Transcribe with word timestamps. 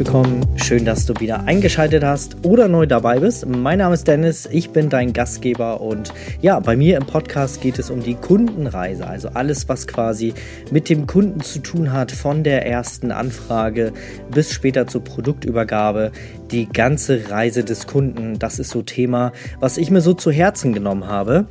Willkommen. 0.00 0.46
Schön, 0.56 0.86
dass 0.86 1.04
du 1.04 1.12
wieder 1.20 1.44
eingeschaltet 1.44 2.02
hast 2.02 2.46
oder 2.46 2.68
neu 2.68 2.86
dabei 2.86 3.18
bist. 3.18 3.46
Mein 3.46 3.80
Name 3.80 3.92
ist 3.92 4.08
Dennis, 4.08 4.48
ich 4.50 4.70
bin 4.70 4.88
dein 4.88 5.12
Gastgeber 5.12 5.82
und 5.82 6.14
ja, 6.40 6.58
bei 6.58 6.74
mir 6.74 6.96
im 6.96 7.04
Podcast 7.04 7.60
geht 7.60 7.78
es 7.78 7.90
um 7.90 8.02
die 8.02 8.14
Kundenreise, 8.14 9.06
also 9.06 9.28
alles, 9.34 9.68
was 9.68 9.86
quasi 9.86 10.32
mit 10.70 10.88
dem 10.88 11.06
Kunden 11.06 11.40
zu 11.40 11.58
tun 11.58 11.92
hat, 11.92 12.12
von 12.12 12.44
der 12.44 12.64
ersten 12.64 13.12
Anfrage 13.12 13.92
bis 14.30 14.54
später 14.54 14.86
zur 14.86 15.04
Produktübergabe, 15.04 16.12
die 16.50 16.66
ganze 16.66 17.28
Reise 17.28 17.62
des 17.62 17.86
Kunden. 17.86 18.38
Das 18.38 18.58
ist 18.58 18.70
so 18.70 18.80
Thema, 18.80 19.32
was 19.58 19.76
ich 19.76 19.90
mir 19.90 20.00
so 20.00 20.14
zu 20.14 20.30
Herzen 20.30 20.72
genommen 20.72 21.08
habe. 21.08 21.46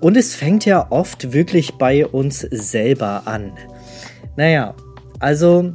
Und 0.00 0.16
es 0.16 0.34
fängt 0.34 0.64
ja 0.64 0.88
oft 0.90 1.32
wirklich 1.32 1.74
bei 1.74 2.04
uns 2.04 2.40
selber 2.40 3.22
an. 3.26 3.52
Naja, 4.36 4.74
also 5.20 5.72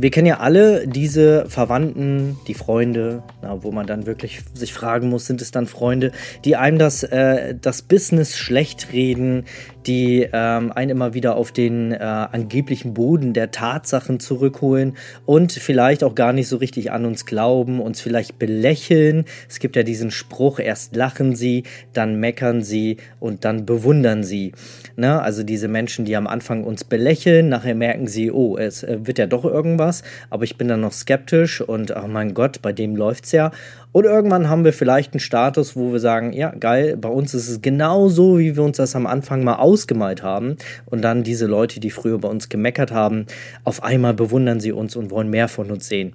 wir 0.00 0.10
kennen 0.10 0.26
ja 0.26 0.38
alle 0.38 0.86
diese 0.86 1.46
Verwandten, 1.48 2.38
die 2.46 2.54
Freunde, 2.54 3.22
na, 3.42 3.62
wo 3.62 3.70
man 3.70 3.86
dann 3.86 4.06
wirklich 4.06 4.40
sich 4.54 4.72
fragen 4.72 5.08
muss, 5.08 5.26
sind 5.26 5.42
es 5.42 5.50
dann 5.50 5.66
Freunde, 5.66 6.12
die 6.44 6.56
einem 6.56 6.78
das, 6.78 7.02
äh, 7.02 7.54
das 7.60 7.82
Business 7.82 8.36
schlecht 8.36 8.92
reden, 8.92 9.44
die 9.86 10.28
ähm, 10.32 10.72
einen 10.72 10.90
immer 10.90 11.14
wieder 11.14 11.36
auf 11.36 11.52
den 11.52 11.92
äh, 11.92 11.98
angeblichen 11.98 12.94
Boden 12.94 13.32
der 13.32 13.50
Tatsachen 13.50 14.20
zurückholen 14.20 14.96
und 15.26 15.52
vielleicht 15.52 16.04
auch 16.04 16.14
gar 16.14 16.32
nicht 16.32 16.48
so 16.48 16.56
richtig 16.56 16.92
an 16.92 17.06
uns 17.06 17.26
glauben, 17.26 17.80
uns 17.80 18.00
vielleicht 18.00 18.38
belächeln. 18.38 19.24
Es 19.48 19.58
gibt 19.58 19.76
ja 19.76 19.82
diesen 19.82 20.10
Spruch, 20.10 20.58
erst 20.58 20.96
lachen 20.96 21.34
sie, 21.34 21.64
dann 21.92 22.20
meckern 22.20 22.62
sie 22.62 22.98
und 23.18 23.44
dann 23.44 23.64
bewundern 23.66 24.22
sie. 24.24 24.52
Ne? 24.96 25.20
Also 25.20 25.42
diese 25.42 25.68
Menschen, 25.68 26.04
die 26.04 26.16
am 26.16 26.26
Anfang 26.26 26.64
uns 26.64 26.84
belächeln, 26.84 27.48
nachher 27.48 27.74
merken 27.74 28.06
sie, 28.06 28.30
oh, 28.30 28.56
es 28.56 28.82
äh, 28.82 28.98
wird 29.02 29.18
ja 29.18 29.26
doch 29.26 29.44
irgendwas, 29.44 30.02
aber 30.28 30.44
ich 30.44 30.58
bin 30.58 30.68
dann 30.68 30.80
noch 30.80 30.92
skeptisch 30.92 31.60
und, 31.60 31.94
oh 31.96 32.08
mein 32.08 32.34
Gott, 32.34 32.60
bei 32.62 32.72
dem 32.72 32.96
läuft's 32.96 33.32
ja. 33.32 33.50
Und 33.92 34.04
irgendwann 34.04 34.48
haben 34.48 34.64
wir 34.64 34.72
vielleicht 34.72 35.14
einen 35.14 35.20
Status, 35.20 35.74
wo 35.74 35.92
wir 35.92 35.98
sagen, 35.98 36.32
ja, 36.32 36.50
geil, 36.50 36.96
bei 36.96 37.08
uns 37.08 37.34
ist 37.34 37.48
es 37.48 37.60
genau 37.60 38.08
so, 38.08 38.38
wie 38.38 38.56
wir 38.56 38.62
uns 38.62 38.76
das 38.76 38.94
am 38.94 39.06
Anfang 39.06 39.42
mal 39.42 39.56
ausgemalt 39.56 40.22
haben. 40.22 40.56
Und 40.86 41.02
dann 41.02 41.24
diese 41.24 41.46
Leute, 41.46 41.80
die 41.80 41.90
früher 41.90 42.18
bei 42.18 42.28
uns 42.28 42.48
gemeckert 42.48 42.92
haben, 42.92 43.26
auf 43.64 43.82
einmal 43.82 44.14
bewundern 44.14 44.60
sie 44.60 44.72
uns 44.72 44.94
und 44.94 45.10
wollen 45.10 45.28
mehr 45.28 45.48
von 45.48 45.70
uns 45.70 45.88
sehen. 45.88 46.12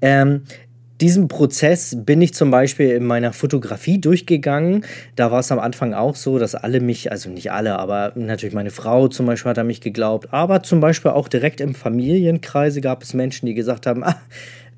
Ähm, 0.00 0.42
diesen 1.00 1.26
Prozess 1.26 1.96
bin 1.98 2.22
ich 2.22 2.32
zum 2.32 2.52
Beispiel 2.52 2.90
in 2.90 3.04
meiner 3.04 3.32
Fotografie 3.32 4.00
durchgegangen. 4.00 4.84
Da 5.16 5.32
war 5.32 5.40
es 5.40 5.50
am 5.50 5.58
Anfang 5.58 5.94
auch 5.94 6.14
so, 6.14 6.38
dass 6.38 6.54
alle 6.54 6.78
mich, 6.78 7.10
also 7.10 7.28
nicht 7.28 7.50
alle, 7.50 7.76
aber 7.80 8.12
natürlich 8.14 8.54
meine 8.54 8.70
Frau 8.70 9.08
zum 9.08 9.26
Beispiel 9.26 9.50
hat 9.50 9.58
an 9.58 9.66
mich 9.66 9.80
geglaubt. 9.80 10.32
Aber 10.32 10.62
zum 10.62 10.78
Beispiel 10.78 11.10
auch 11.10 11.26
direkt 11.26 11.60
im 11.60 11.74
Familienkreise 11.74 12.80
gab 12.80 13.02
es 13.02 13.14
Menschen, 13.14 13.46
die 13.46 13.54
gesagt 13.54 13.88
haben, 13.88 14.04
ah, 14.04 14.14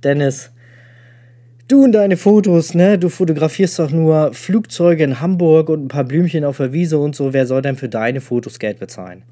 Dennis, 0.02 0.53
Du 1.74 1.82
und 1.82 1.90
deine 1.90 2.16
Fotos, 2.16 2.74
ne? 2.74 3.00
Du 3.00 3.08
fotografierst 3.08 3.80
doch 3.80 3.90
nur 3.90 4.32
Flugzeuge 4.32 5.02
in 5.02 5.20
Hamburg 5.20 5.68
und 5.68 5.86
ein 5.86 5.88
paar 5.88 6.04
Blümchen 6.04 6.44
auf 6.44 6.58
der 6.58 6.72
Wiese 6.72 6.98
und 6.98 7.16
so. 7.16 7.32
Wer 7.32 7.48
soll 7.48 7.62
denn 7.62 7.74
für 7.74 7.88
deine 7.88 8.20
Fotos 8.20 8.60
Geld 8.60 8.78
bezahlen? 8.78 9.24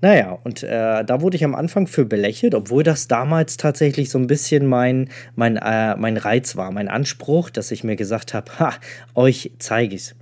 Naja, 0.00 0.38
und 0.42 0.62
äh, 0.62 1.04
da 1.04 1.20
wurde 1.20 1.36
ich 1.36 1.44
am 1.44 1.54
Anfang 1.54 1.86
für 1.86 2.06
belächelt, 2.06 2.54
obwohl 2.54 2.82
das 2.82 3.08
damals 3.08 3.58
tatsächlich 3.58 4.08
so 4.08 4.18
ein 4.18 4.26
bisschen 4.26 4.64
mein, 4.64 5.10
mein, 5.34 5.58
äh, 5.58 5.96
mein 5.96 6.16
Reiz 6.16 6.56
war, 6.56 6.70
mein 6.72 6.88
Anspruch, 6.88 7.50
dass 7.50 7.70
ich 7.70 7.84
mir 7.84 7.96
gesagt 7.96 8.32
habe, 8.32 8.58
ha, 8.58 8.72
euch 9.14 9.50
zeige 9.58 9.96
ich's. 9.96 10.14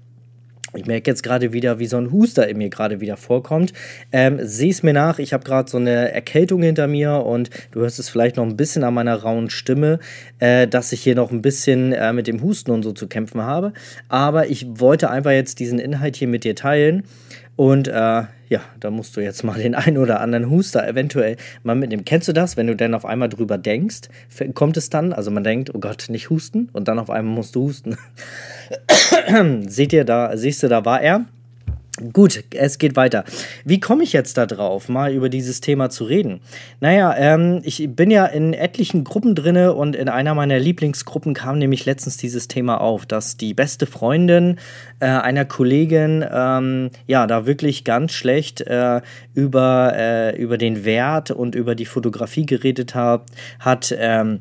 Ich 0.77 0.87
merke 0.87 1.11
jetzt 1.11 1.23
gerade 1.23 1.53
wieder, 1.53 1.79
wie 1.79 1.87
so 1.87 1.97
ein 1.97 2.11
Huster 2.11 2.49
in 2.49 2.59
mir 2.59 2.69
gerade 2.69 3.01
wieder 3.01 3.17
vorkommt. 3.17 3.73
Ähm, 4.13 4.39
Sieh 4.43 4.71
es 4.71 4.83
mir 4.83 4.93
nach, 4.93 5.19
ich 5.19 5.33
habe 5.33 5.45
gerade 5.45 5.71
so 5.71 5.79
eine 5.79 6.13
Erkältung 6.13 6.63
hinter 6.63 6.87
mir 6.87 7.25
und 7.25 7.51
du 7.71 7.81
hörst 7.81 7.99
es 7.99 8.09
vielleicht 8.09 8.37
noch 8.37 8.45
ein 8.45 8.57
bisschen 8.57 8.85
an 8.85 8.95
meiner 8.95 9.15
rauen 9.15 9.51
Stimme, 9.51 10.01
äh, 10.39 10.67
dass 10.67 10.93
ich 10.93 11.03
hier 11.03 11.15
noch 11.15 11.31
ein 11.31 11.43
bisschen 11.43 11.93
äh, 11.93 12.13
mit 12.13 12.27
dem 12.27 12.43
Husten 12.43 12.71
und 12.71 12.83
so 12.83 12.93
zu 12.93 13.07
kämpfen 13.07 13.43
habe. 13.43 13.73
Aber 14.09 14.49
ich 14.49 14.67
wollte 14.69 15.11
einfach 15.11 15.31
jetzt 15.31 15.61
diesen 15.61 15.79
Inhalt 15.79 16.17
hier 16.17 16.29
mit 16.29 16.45
dir 16.45 16.57
teilen 16.57 17.05
und 17.57 17.89
äh, 17.89 18.23
ja, 18.49 18.61
da 18.81 18.91
musst 18.91 19.17
du 19.17 19.21
jetzt 19.21 19.45
mal 19.45 19.61
den 19.61 19.75
einen 19.75 19.99
oder 19.99 20.21
anderen 20.21 20.51
Huster 20.51 20.87
eventuell 20.87 21.37
mal 21.63 21.75
mitnehmen. 21.75 22.05
Kennst 22.05 22.29
du 22.29 22.33
das, 22.33 22.57
wenn 22.57 22.67
du 22.67 22.77
dann 22.77 22.95
auf 22.95 23.05
einmal 23.05 23.29
drüber 23.29 23.59
denkst? 23.59 24.09
Kommt 24.55 24.77
es 24.77 24.91
dann? 24.91 25.13
Also 25.13 25.31
man 25.31 25.45
denkt, 25.45 25.75
oh 25.75 25.79
Gott, 25.79 26.07
nicht 26.09 26.31
husten 26.31 26.69
und 26.73 26.89
dann 26.89 26.99
auf 26.99 27.11
einmal 27.11 27.35
musst 27.35 27.55
du 27.55 27.63
husten. 27.63 27.97
Seht 29.69 29.93
ihr 29.93 30.05
da, 30.05 30.37
siehst 30.37 30.63
du, 30.63 30.69
da 30.69 30.85
war 30.85 31.01
er. 31.01 31.27
Gut, 32.13 32.43
es 32.51 32.79
geht 32.79 32.97
weiter. 32.97 33.25
Wie 33.65 33.79
komme 33.79 34.03
ich 34.03 34.13
jetzt 34.13 34.37
da 34.37 34.47
drauf, 34.47 34.89
mal 34.89 35.13
über 35.13 35.29
dieses 35.29 35.61
Thema 35.61 35.91
zu 35.91 36.03
reden? 36.03 36.41
Naja, 36.81 37.15
ähm, 37.17 37.61
ich 37.63 37.89
bin 37.89 38.11
ja 38.11 38.27
in 38.27 38.53
etlichen 38.53 39.05
Gruppen 39.05 39.37
drinne 39.37 39.75
und 39.75 39.95
in 39.95 40.09
einer 40.09 40.35
meiner 40.35 40.59
Lieblingsgruppen 40.59 41.35
kam 41.35 41.59
nämlich 41.59 41.87
letztens 41.87 42.17
dieses 42.17 42.49
Thema 42.49 42.81
auf, 42.81 43.07
dass 43.07 43.37
die 43.37 43.55
beste 43.55 43.87
Freundin 43.87 44.59
äh, 44.99 45.07
einer 45.07 45.45
Kollegin 45.45 46.25
ähm, 46.29 46.91
ja 47.07 47.29
da 47.29 47.47
wirklich 47.47 47.85
ganz 47.85 48.11
schlecht 48.11 48.63
äh, 48.63 49.01
über, 49.33 49.93
äh, 49.95 50.37
über 50.37 50.59
den 50.59 50.85
Wert 50.85 51.31
und 51.31 51.55
über 51.55 51.77
die 51.77 51.87
Fotografie 51.87 52.45
geredet 52.45 52.97
hat. 52.97 53.27
hat 53.61 53.95
ähm, 53.97 54.41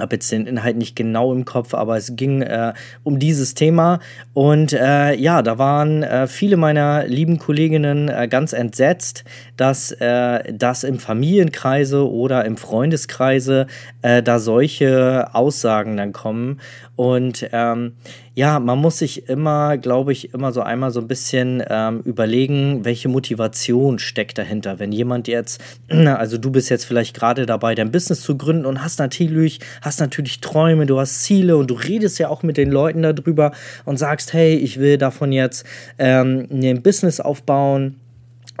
habe 0.00 0.16
jetzt 0.16 0.30
den 0.32 0.46
Inhalt 0.46 0.76
nicht 0.76 0.96
genau 0.96 1.32
im 1.32 1.44
Kopf, 1.44 1.74
aber 1.74 1.96
es 1.96 2.16
ging 2.16 2.42
äh, 2.42 2.72
um 3.02 3.18
dieses 3.18 3.54
Thema. 3.54 4.00
Und 4.34 4.72
äh, 4.72 5.14
ja, 5.14 5.42
da 5.42 5.58
waren 5.58 6.02
äh, 6.02 6.26
viele 6.26 6.56
meiner 6.56 7.06
lieben 7.06 7.38
Kolleginnen 7.38 8.08
äh, 8.08 8.28
ganz 8.28 8.52
entsetzt, 8.52 9.24
dass 9.56 9.92
äh, 9.92 10.52
das 10.52 10.84
im 10.84 10.98
Familienkreise 10.98 12.10
oder 12.10 12.44
im 12.44 12.56
Freundeskreise 12.56 13.66
äh, 14.02 14.22
da 14.22 14.38
solche 14.38 15.34
Aussagen 15.34 15.96
dann 15.96 16.12
kommen. 16.12 16.60
Und 16.96 17.48
ähm, 17.52 17.92
ja, 18.40 18.58
man 18.58 18.78
muss 18.78 18.96
sich 18.96 19.28
immer, 19.28 19.76
glaube 19.76 20.12
ich, 20.12 20.32
immer 20.32 20.50
so 20.50 20.62
einmal 20.62 20.90
so 20.92 21.00
ein 21.00 21.08
bisschen 21.08 21.62
ähm, 21.68 22.00
überlegen, 22.06 22.86
welche 22.86 23.10
Motivation 23.10 23.98
steckt 23.98 24.38
dahinter. 24.38 24.78
Wenn 24.78 24.92
jemand 24.92 25.28
jetzt, 25.28 25.60
also 25.90 26.38
du 26.38 26.50
bist 26.50 26.70
jetzt 26.70 26.86
vielleicht 26.86 27.14
gerade 27.14 27.44
dabei, 27.44 27.74
dein 27.74 27.92
Business 27.92 28.22
zu 28.22 28.38
gründen 28.38 28.64
und 28.64 28.82
hast 28.82 28.98
natürlich, 28.98 29.60
hast 29.82 30.00
natürlich 30.00 30.40
Träume, 30.40 30.86
du 30.86 30.98
hast 30.98 31.22
Ziele 31.22 31.58
und 31.58 31.68
du 31.68 31.74
redest 31.74 32.18
ja 32.18 32.30
auch 32.30 32.42
mit 32.42 32.56
den 32.56 32.70
Leuten 32.70 33.02
darüber 33.02 33.52
und 33.84 33.98
sagst, 33.98 34.32
hey, 34.32 34.54
ich 34.54 34.80
will 34.80 34.96
davon 34.96 35.32
jetzt 35.32 35.66
ähm, 35.98 36.48
ein 36.50 36.80
Business 36.80 37.20
aufbauen 37.20 37.99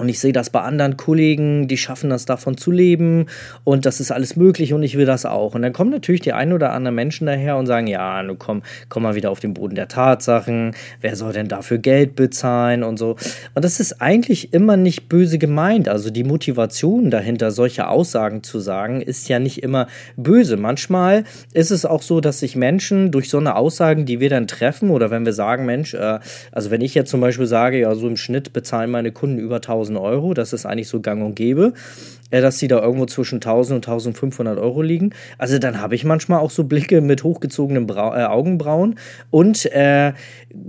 und 0.00 0.08
ich 0.08 0.18
sehe 0.18 0.32
das 0.32 0.50
bei 0.50 0.60
anderen 0.60 0.96
Kollegen, 0.96 1.68
die 1.68 1.76
schaffen 1.76 2.10
das 2.10 2.24
davon 2.24 2.56
zu 2.56 2.70
leben 2.70 3.26
und 3.64 3.84
das 3.86 4.00
ist 4.00 4.10
alles 4.10 4.34
möglich 4.34 4.72
und 4.72 4.82
ich 4.82 4.96
will 4.96 5.06
das 5.06 5.26
auch. 5.26 5.54
Und 5.54 5.62
dann 5.62 5.72
kommen 5.72 5.90
natürlich 5.90 6.22
die 6.22 6.32
ein 6.32 6.52
oder 6.52 6.72
anderen 6.72 6.94
Menschen 6.94 7.26
daher 7.26 7.56
und 7.56 7.66
sagen, 7.66 7.86
ja, 7.86 8.22
nu 8.22 8.34
komm, 8.36 8.62
komm 8.88 9.02
mal 9.02 9.14
wieder 9.14 9.30
auf 9.30 9.40
den 9.40 9.54
Boden 9.54 9.74
der 9.74 9.88
Tatsachen, 9.88 10.74
wer 11.00 11.16
soll 11.16 11.32
denn 11.32 11.48
dafür 11.48 11.78
Geld 11.78 12.16
bezahlen 12.16 12.82
und 12.82 12.98
so. 12.98 13.16
Und 13.54 13.64
das 13.64 13.78
ist 13.78 14.00
eigentlich 14.00 14.54
immer 14.54 14.76
nicht 14.76 15.08
böse 15.08 15.38
gemeint. 15.38 15.88
Also 15.88 16.10
die 16.10 16.24
Motivation 16.24 17.10
dahinter, 17.10 17.50
solche 17.50 17.88
Aussagen 17.88 18.42
zu 18.42 18.58
sagen, 18.58 19.02
ist 19.02 19.28
ja 19.28 19.38
nicht 19.38 19.62
immer 19.62 19.86
böse. 20.16 20.56
Manchmal 20.56 21.24
ist 21.52 21.70
es 21.70 21.84
auch 21.84 22.02
so, 22.02 22.20
dass 22.20 22.40
sich 22.40 22.56
Menschen 22.56 23.10
durch 23.10 23.28
so 23.28 23.38
eine 23.38 23.56
Aussagen, 23.56 24.06
die 24.06 24.20
wir 24.20 24.30
dann 24.30 24.46
treffen 24.46 24.90
oder 24.90 25.10
wenn 25.10 25.26
wir 25.26 25.34
sagen, 25.34 25.66
Mensch, 25.66 25.92
äh, 25.92 26.20
also 26.52 26.70
wenn 26.70 26.80
ich 26.80 26.94
jetzt 26.94 27.10
zum 27.10 27.20
Beispiel 27.20 27.46
sage, 27.46 27.80
ja, 27.80 27.94
so 27.94 28.08
im 28.08 28.16
Schnitt 28.16 28.52
bezahlen 28.52 28.90
meine 28.90 29.12
Kunden 29.12 29.38
über 29.38 29.56
1000 29.56 29.89
1000 29.96 29.98
Euro. 29.98 30.34
Das 30.34 30.52
ist 30.52 30.66
eigentlich 30.66 30.88
so 30.88 31.00
gang 31.00 31.22
und 31.24 31.34
gäbe, 31.34 31.72
äh, 32.30 32.40
dass 32.40 32.58
sie 32.58 32.68
da 32.68 32.80
irgendwo 32.80 33.06
zwischen 33.06 33.36
1000 33.36 33.76
und 33.76 33.88
1500 33.88 34.58
Euro 34.58 34.82
liegen. 34.82 35.10
Also 35.38 35.58
dann 35.58 35.80
habe 35.80 35.94
ich 35.94 36.04
manchmal 36.04 36.40
auch 36.40 36.50
so 36.50 36.64
Blicke 36.64 37.00
mit 37.00 37.24
hochgezogenen 37.24 37.86
Brau 37.86 38.14
äh, 38.14 38.24
Augenbrauen 38.24 38.96
und 39.30 39.66
äh, 39.66 40.12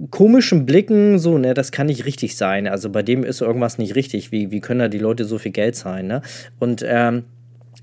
komischen 0.09 0.65
Blicken, 0.65 1.19
so, 1.19 1.37
ne, 1.37 1.53
das 1.53 1.71
kann 1.71 1.87
nicht 1.87 2.05
richtig 2.05 2.35
sein. 2.35 2.67
Also 2.67 2.89
bei 2.89 3.03
dem 3.03 3.23
ist 3.23 3.41
irgendwas 3.41 3.77
nicht 3.77 3.95
richtig. 3.95 4.31
Wie, 4.31 4.51
wie 4.51 4.59
können 4.59 4.79
da 4.79 4.87
die 4.87 4.99
Leute 4.99 5.25
so 5.25 5.37
viel 5.37 5.51
Geld 5.51 5.75
zahlen, 5.75 6.07
ne? 6.07 6.21
Und, 6.59 6.83
ähm, 6.87 7.23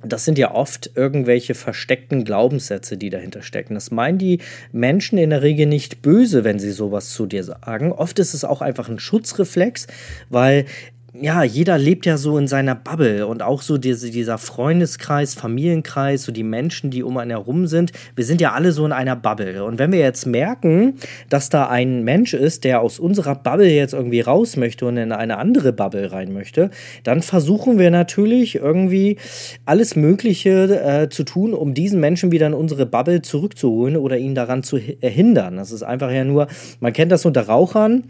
das 0.03 0.25
sind 0.25 0.39
ja 0.39 0.55
oft 0.55 0.93
irgendwelche 0.95 1.55
versteckten 1.55 2.25
Glaubenssätze, 2.25 2.97
die 2.97 3.11
dahinter 3.11 3.43
stecken. 3.43 3.75
Das 3.75 3.91
meinen 3.91 4.19
die 4.19 4.39
Menschen 4.71 5.19
in 5.19 5.31
der 5.31 5.43
Regel 5.43 5.67
nicht 5.67 6.03
böse, 6.03 6.45
wenn 6.45 6.61
sie 6.61 6.71
sowas 6.71 7.11
zu 7.11 7.27
dir 7.27 7.43
sagen. 7.43 7.93
Oft 7.93 8.19
ist 8.21 8.33
es 8.33 8.45
auch 8.45 8.62
einfach 8.62 8.89
ein 8.89 9.01
Schutzreflex, 9.01 9.89
weil 10.31 10.67
ja, 11.20 11.43
jeder 11.43 11.79
lebt 11.79 12.06
ja 12.06 12.17
so 12.17 12.38
in 12.38 12.47
seiner 12.47 12.75
Bubble 12.75 13.26
und 13.26 13.43
auch 13.43 13.62
so 13.62 13.79
diese, 13.79 14.11
dieser 14.11 14.38
Freundeskreis, 14.38 15.35
Familienkreis, 15.35 16.23
so 16.23 16.32
die 16.32 16.43
Menschen, 16.43 16.91
die 16.91 17.03
um 17.03 17.17
einen 17.17 17.31
herum 17.31 17.67
sind. 17.67 17.93
Wir 18.15 18.25
sind 18.25 18.41
ja 18.41 18.53
alle 18.53 18.73
so 18.73 18.85
in 18.87 18.93
einer 18.93 19.17
Bubble. 19.17 19.65
Und 19.65 19.79
wenn 19.79 19.93
wir 19.93 19.99
jetzt 19.99 20.26
merken, 20.26 20.94
dass 21.29 21.49
da 21.49 21.69
ein 21.69 22.05
Mensch 22.05 22.35
ist, 22.35 22.65
der 22.65 22.81
aus 22.81 22.99
unserer 22.99 23.35
Bubble 23.35 23.69
jetzt 23.69 23.94
irgendwie 23.94 24.20
raus 24.20 24.56
möchte 24.56 24.87
und 24.87 24.97
in 24.97 25.12
eine 25.12 25.38
andere 25.38 25.73
Bubble 25.73 26.12
rein 26.12 26.32
möchte, 26.32 26.70
dann 27.03 27.23
versuchen 27.23 27.79
wir 27.79 27.91
natürlich 27.91 28.56
irgendwie 28.56 29.17
alles 29.64 29.97
Mögliche 29.97 30.81
äh, 30.81 31.09
zu 31.09 31.25
tun, 31.25 31.55
um 31.55 31.75
diesen 31.75 32.00
Menschen 32.00 32.32
wieder 32.32 32.47
in 32.47 32.55
unsere 32.55 32.87
Bubble 32.87 33.23
zurückzuholen 33.23 33.97
oder 33.97 34.19
ihn 34.19 34.35
daran 34.35 34.62
zu 34.62 34.79
hindern. 34.79 35.56
Das 35.56 35.73
ist 35.73 35.82
einfach 35.82 36.11
ja 36.11 36.25
nur, 36.25 36.49
man 36.81 36.93
kennt 36.93 37.12
das 37.12 37.25
unter 37.25 37.47
Rauchern 37.47 38.05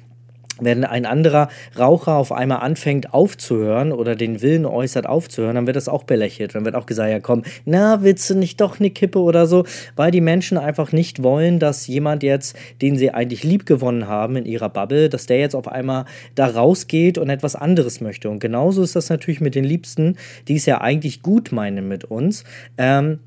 wenn 0.61 0.85
ein 0.85 1.07
anderer 1.07 1.49
Raucher 1.79 2.17
auf 2.17 2.33
einmal 2.33 2.59
anfängt 2.59 3.15
aufzuhören 3.15 3.93
oder 3.93 4.17
den 4.17 4.43
Willen 4.43 4.67
äußert 4.67 5.07
aufzuhören, 5.07 5.55
dann 5.55 5.67
wird 5.67 5.77
das 5.77 5.89
auch 5.89 6.05
belächelt. 6.05 6.55
Dann 6.55 6.65
wird 6.65 6.75
auch 6.75 6.87
gesagt, 6.87 7.11
ja 7.11 7.21
komm, 7.21 7.43
na, 7.65 8.03
willst 8.03 8.29
du 8.31 8.35
nicht 8.35 8.61
doch 8.61 8.81
eine 8.81 8.91
Kippe 8.91 9.21
oder 9.21 9.47
so? 9.47 9.65
Weil 9.97 10.11
die 10.11 10.21
Menschen 10.21 10.59
einfach 10.59 10.93
nicht 10.93 11.23
wollen, 11.23 11.59
dass 11.59 11.87
jemand 11.87 12.23
jetzt, 12.23 12.57
den 12.83 12.97
sie 12.97 13.11
eigentlich 13.11 13.45
lieb 13.45 13.67
gewonnen 13.67 14.09
haben 14.09 14.37
in 14.37 14.47
ihrer 14.47 14.69
Bubble, 14.69 15.09
dass 15.09 15.27
der 15.27 15.39
jetzt 15.39 15.55
auf 15.55 15.69
einmal 15.69 16.05
da 16.35 16.47
rausgeht 16.47 17.19
und 17.19 17.31
etwas 17.31 17.57
anderes 17.57 18.01
möchte. 18.01 18.31
Und 18.31 18.41
genauso 18.41 18.83
ist 18.83 18.97
das 18.97 19.11
natürlich 19.11 19.41
mit 19.41 19.55
den 19.55 19.65
Liebsten, 19.65 20.17
die 20.49 20.57
es 20.57 20.67
ja 20.67 20.81
eigentlich 20.81 21.23
gut 21.23 21.53
meinen 21.53 21.89
mit 21.89 22.05
uns. 22.05 22.45
Ähm, 22.77 23.21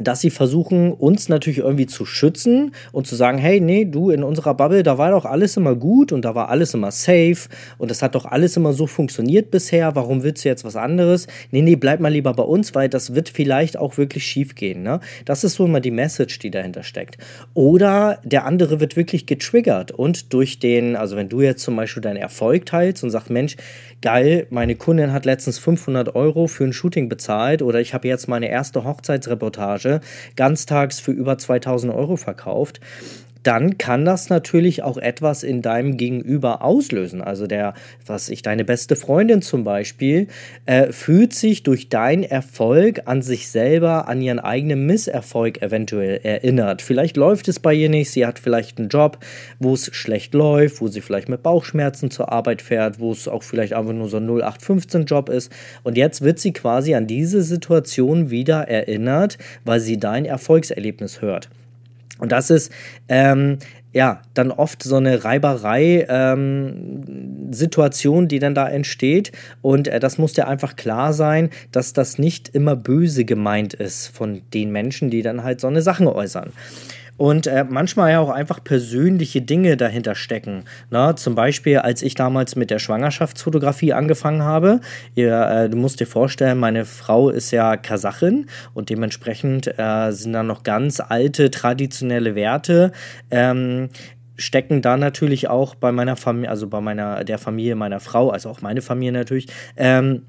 dass 0.00 0.20
sie 0.20 0.30
versuchen, 0.30 0.92
uns 0.92 1.28
natürlich 1.28 1.58
irgendwie 1.58 1.86
zu 1.86 2.04
schützen 2.04 2.72
und 2.92 3.06
zu 3.06 3.16
sagen, 3.16 3.38
hey, 3.38 3.60
nee, 3.60 3.84
du 3.84 4.10
in 4.10 4.22
unserer 4.22 4.54
Bubble, 4.54 4.82
da 4.82 4.98
war 4.98 5.10
doch 5.10 5.24
alles 5.24 5.56
immer 5.56 5.74
gut 5.74 6.12
und 6.12 6.24
da 6.24 6.34
war 6.34 6.48
alles 6.48 6.74
immer 6.74 6.90
safe 6.90 7.48
und 7.78 7.90
das 7.90 8.02
hat 8.02 8.14
doch 8.14 8.24
alles 8.24 8.56
immer 8.56 8.72
so 8.72 8.86
funktioniert 8.86 9.50
bisher, 9.50 9.94
warum 9.94 10.22
willst 10.22 10.44
du 10.44 10.48
jetzt 10.48 10.64
was 10.64 10.76
anderes? 10.76 11.26
Nee, 11.50 11.62
nee, 11.62 11.76
bleib 11.76 12.00
mal 12.00 12.12
lieber 12.12 12.32
bei 12.32 12.42
uns, 12.42 12.74
weil 12.74 12.88
das 12.88 13.14
wird 13.14 13.28
vielleicht 13.28 13.76
auch 13.76 13.98
wirklich 13.98 14.24
schief 14.24 14.54
gehen. 14.54 14.82
Ne? 14.82 15.00
Das 15.24 15.44
ist 15.44 15.54
so 15.54 15.64
immer 15.64 15.80
die 15.80 15.90
Message, 15.90 16.38
die 16.38 16.50
dahinter 16.50 16.82
steckt. 16.82 17.18
Oder 17.54 18.20
der 18.24 18.44
andere 18.44 18.80
wird 18.80 18.96
wirklich 18.96 19.26
getriggert 19.26 19.90
und 19.90 20.32
durch 20.32 20.58
den, 20.58 20.96
also 20.96 21.16
wenn 21.16 21.28
du 21.28 21.40
jetzt 21.40 21.62
zum 21.62 21.76
Beispiel 21.76 22.02
deinen 22.02 22.16
Erfolg 22.16 22.66
teilst 22.66 23.02
und 23.02 23.10
sagst, 23.10 23.30
Mensch, 23.30 23.56
geil, 24.00 24.46
meine 24.50 24.76
Kundin 24.76 25.12
hat 25.12 25.24
letztens 25.24 25.58
500 25.58 26.14
Euro 26.14 26.46
für 26.46 26.64
ein 26.64 26.72
Shooting 26.72 27.08
bezahlt 27.08 27.62
oder 27.62 27.80
ich 27.80 27.94
habe 27.94 28.06
jetzt 28.06 28.28
meine 28.28 28.48
erste 28.48 28.84
Hochzeitsreportage 28.84 29.87
ganztags 30.36 31.00
für 31.00 31.12
über 31.12 31.38
2000 31.38 31.92
Euro 31.92 32.16
verkauft 32.16 32.80
dann 33.42 33.78
kann 33.78 34.04
das 34.04 34.30
natürlich 34.30 34.82
auch 34.82 34.98
etwas 34.98 35.42
in 35.42 35.62
deinem 35.62 35.96
Gegenüber 35.96 36.62
auslösen. 36.62 37.22
Also 37.22 37.46
der, 37.46 37.74
was 38.06 38.28
ich, 38.28 38.42
deine 38.42 38.64
beste 38.64 38.96
Freundin 38.96 39.42
zum 39.42 39.64
Beispiel, 39.64 40.26
äh, 40.66 40.92
fühlt 40.92 41.32
sich 41.32 41.62
durch 41.62 41.88
deinen 41.88 42.24
Erfolg 42.24 43.02
an 43.06 43.22
sich 43.22 43.48
selber, 43.48 44.08
an 44.08 44.20
ihren 44.20 44.38
eigenen 44.38 44.86
Misserfolg 44.86 45.62
eventuell 45.62 46.20
erinnert. 46.22 46.82
Vielleicht 46.82 47.16
läuft 47.16 47.48
es 47.48 47.60
bei 47.60 47.74
ihr 47.74 47.88
nicht, 47.88 48.10
sie 48.10 48.26
hat 48.26 48.38
vielleicht 48.38 48.78
einen 48.78 48.88
Job, 48.88 49.18
wo 49.58 49.74
es 49.74 49.94
schlecht 49.94 50.34
läuft, 50.34 50.80
wo 50.80 50.88
sie 50.88 51.00
vielleicht 51.00 51.28
mit 51.28 51.42
Bauchschmerzen 51.42 52.10
zur 52.10 52.32
Arbeit 52.32 52.62
fährt, 52.62 52.98
wo 53.00 53.12
es 53.12 53.28
auch 53.28 53.42
vielleicht 53.42 53.72
einfach 53.72 53.92
nur 53.92 54.08
so 54.08 54.18
ein 54.18 54.28
0815-Job 54.28 55.28
ist. 55.28 55.52
Und 55.82 55.96
jetzt 55.96 56.22
wird 56.22 56.38
sie 56.38 56.52
quasi 56.52 56.94
an 56.94 57.06
diese 57.06 57.42
Situation 57.42 58.30
wieder 58.30 58.68
erinnert, 58.68 59.38
weil 59.64 59.80
sie 59.80 59.98
dein 59.98 60.24
Erfolgserlebnis 60.24 61.22
hört. 61.22 61.48
Und 62.18 62.32
das 62.32 62.50
ist 62.50 62.72
ähm, 63.08 63.58
ja 63.92 64.22
dann 64.34 64.50
oft 64.50 64.82
so 64.82 64.96
eine 64.96 65.24
Reiberei-Situation, 65.24 68.22
ähm, 68.24 68.28
die 68.28 68.38
dann 68.38 68.54
da 68.54 68.68
entsteht. 68.68 69.32
Und 69.62 69.88
äh, 69.88 70.00
das 70.00 70.18
muss 70.18 70.34
dir 70.34 70.48
einfach 70.48 70.76
klar 70.76 71.12
sein, 71.12 71.50
dass 71.72 71.92
das 71.92 72.18
nicht 72.18 72.48
immer 72.48 72.76
böse 72.76 73.24
gemeint 73.24 73.74
ist 73.74 74.08
von 74.08 74.42
den 74.52 74.70
Menschen, 74.72 75.10
die 75.10 75.22
dann 75.22 75.42
halt 75.42 75.60
so 75.60 75.66
eine 75.66 75.82
Sachen 75.82 76.06
äußern 76.06 76.52
und 77.18 77.46
äh, 77.46 77.66
manchmal 77.68 78.12
ja 78.12 78.20
auch 78.20 78.30
einfach 78.30 78.64
persönliche 78.64 79.42
Dinge 79.42 79.76
dahinter 79.76 80.14
stecken. 80.14 80.64
Na, 80.88 81.14
zum 81.16 81.34
Beispiel, 81.34 81.78
als 81.78 82.00
ich 82.00 82.14
damals 82.14 82.56
mit 82.56 82.70
der 82.70 82.78
Schwangerschaftsfotografie 82.78 83.92
angefangen 83.92 84.42
habe, 84.42 84.80
ihr, 85.14 85.38
äh, 85.42 85.68
du 85.68 85.76
musst 85.76 86.00
dir 86.00 86.06
vorstellen, 86.06 86.58
meine 86.58 86.86
Frau 86.86 87.28
ist 87.28 87.50
ja 87.50 87.76
Kasachin 87.76 88.46
und 88.72 88.88
dementsprechend 88.88 89.66
äh, 89.78 90.12
sind 90.12 90.32
da 90.32 90.42
noch 90.42 90.62
ganz 90.62 91.00
alte 91.00 91.50
traditionelle 91.50 92.34
Werte. 92.34 92.92
Ähm, 93.30 93.90
stecken 94.36 94.82
da 94.82 94.96
natürlich 94.96 95.48
auch 95.48 95.74
bei 95.74 95.90
meiner 95.90 96.16
Familie, 96.16 96.50
also 96.50 96.68
bei 96.68 96.80
meiner 96.80 97.24
der 97.24 97.38
Familie 97.38 97.74
meiner 97.74 97.98
Frau, 97.98 98.30
also 98.30 98.48
auch 98.48 98.62
meine 98.62 98.80
Familie 98.82 99.12
natürlich, 99.12 99.48
ähm, 99.76 100.22